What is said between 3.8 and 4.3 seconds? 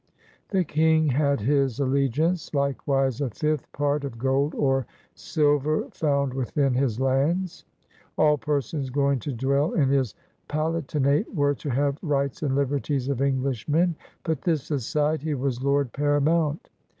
of